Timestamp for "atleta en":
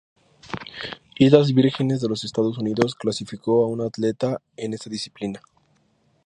3.81-4.73